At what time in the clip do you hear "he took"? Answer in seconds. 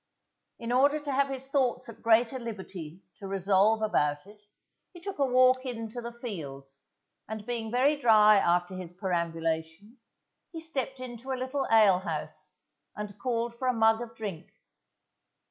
4.93-5.19